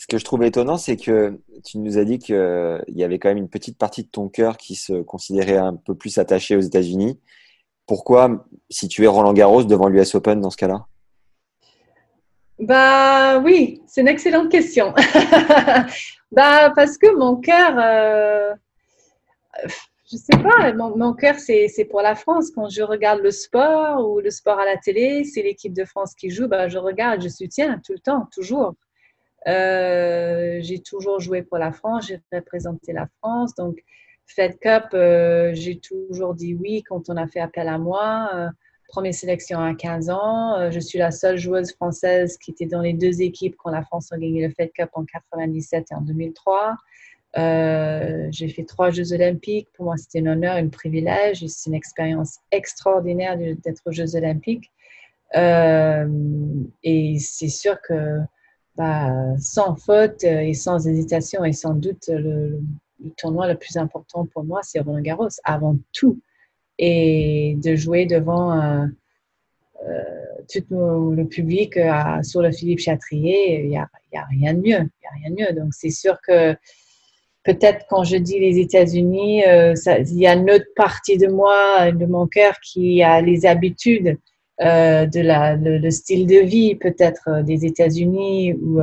[0.00, 3.28] Ce que je trouve étonnant, c'est que tu nous as dit qu'il y avait quand
[3.28, 6.60] même une petite partie de ton cœur qui se considérait un peu plus attachée aux
[6.60, 7.20] États-Unis.
[7.86, 10.86] Pourquoi, si tu es Roland Garros devant l'US Open dans ce cas-là?
[12.58, 14.94] Bah oui, c'est une excellente question.
[16.32, 18.54] bah parce que mon cœur, euh,
[20.10, 22.50] je sais pas, mon, mon cœur c'est pour la France.
[22.54, 26.14] Quand je regarde le sport ou le sport à la télé, c'est l'équipe de France
[26.14, 28.72] qui joue, bah je regarde, je soutiens tout le temps, toujours.
[29.48, 33.82] Euh, j'ai toujours joué pour la France, j'ai représenté la France, donc
[34.26, 38.30] Fed Cup, euh, j'ai toujours dit oui quand on a fait appel à moi.
[38.34, 38.48] Euh,
[38.88, 40.70] première sélection à 15 ans.
[40.70, 44.10] Je suis la seule joueuse française qui était dans les deux équipes quand la France
[44.12, 46.76] a gagné le Fed Cup en 97 et en 2003.
[47.38, 49.68] Euh, j'ai fait trois Jeux olympiques.
[49.74, 51.46] Pour moi, c'était un honneur, un privilège.
[51.46, 54.72] C'est une expérience extraordinaire d'être aux Jeux olympiques.
[55.34, 58.18] Et c'est sûr que
[58.80, 62.62] bah, sans faute et sans hésitation et sans doute le,
[63.04, 66.18] le tournoi le plus important pour moi, c'est Roland Garros, avant tout
[66.78, 68.86] et de jouer devant euh,
[69.86, 70.02] euh,
[70.50, 70.64] tout
[71.14, 74.78] le public euh, sur le Philippe Chatrier, il n'y a, a, rien de mieux.
[74.78, 75.60] A rien de mieux.
[75.60, 76.54] Donc, c'est sûr que
[77.44, 82.06] peut-être quand je dis les États-Unis, il y a une autre partie de moi, de
[82.06, 84.16] mon cœur, qui a les habitudes
[84.60, 88.80] de la, le, style de vie peut-être des États-Unis ou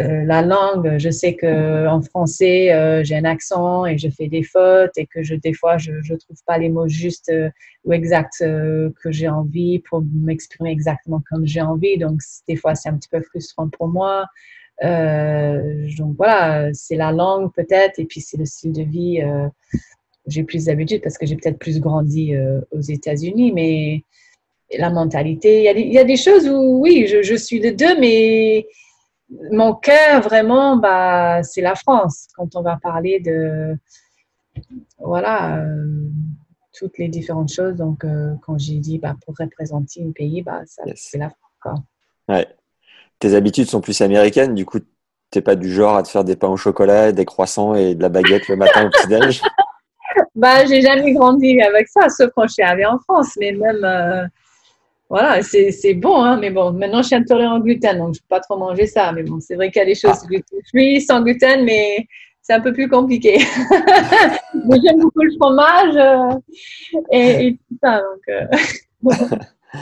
[0.00, 4.26] euh, la langue, je sais que en français, euh, j'ai un accent et je fais
[4.26, 7.50] des fautes et que je, des fois, je ne trouve pas les mots justes euh,
[7.84, 11.98] ou exacts que j'ai envie pour m'exprimer exactement comme j'ai envie.
[11.98, 14.24] Donc, des fois, c'est un petit peu frustrant pour moi.
[14.80, 19.20] donc, voilà, c'est la langue peut-être et puis c'est le style de vie.
[20.26, 22.34] j'ai plus d'habitude parce que j'ai peut-être plus grandi
[22.70, 24.04] aux États-Unis, mais
[24.78, 27.34] la mentalité, il y, a des, il y, a des choses où, oui, je, je
[27.34, 28.66] suis de deux, mais
[29.50, 32.28] mon cœur, vraiment, bah, c'est la France.
[32.36, 33.76] Quand on va parler de,
[34.98, 36.08] voilà, euh,
[36.72, 37.76] toutes les différentes choses.
[37.76, 40.62] Donc, euh, quand j'ai dit, bah, pour représenter un pays, bah,
[40.94, 41.80] c'est la France.
[42.28, 42.46] Ouais.
[43.18, 44.86] Tes habitudes sont plus américaines, du coup, tu
[45.38, 48.02] n'es pas du genre à te faire des pains au chocolat, des croissants et de
[48.02, 49.42] la baguette le matin au petit-déj?
[50.34, 53.36] Bah, j'ai jamais grandi avec ça, sauf quand je suis arrivée en France.
[53.38, 54.26] Mais même, euh,
[55.12, 58.22] voilà, c'est bon, hein, mais bon, maintenant je suis intolérant au gluten, donc je ne
[58.22, 59.12] peux pas trop manger ça.
[59.12, 60.26] Mais bon, c'est vrai qu'il y a des choses ah.
[60.26, 62.08] gluten sans gluten, mais
[62.40, 63.36] c'est un peu plus compliqué.
[64.54, 66.38] J'aime beaucoup le fromage euh,
[67.12, 68.00] et, tout ça.
[68.00, 69.36] Donc, euh,